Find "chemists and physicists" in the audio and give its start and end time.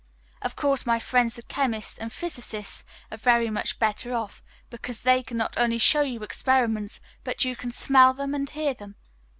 1.43-2.83